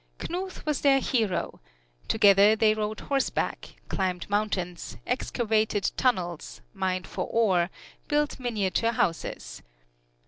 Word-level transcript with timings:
Knuth 0.17 0.65
was 0.65 0.81
their 0.81 0.97
hero 0.99 1.61
together 2.07 2.55
they 2.55 2.73
rode 2.73 3.01
horseback, 3.01 3.75
climbed 3.87 4.27
mountains, 4.31 4.97
excavated 5.05 5.91
tunnels, 5.95 6.59
mined 6.73 7.05
for 7.05 7.27
ore, 7.27 7.69
built 8.07 8.39
miniature 8.39 8.93
houses. 8.93 9.61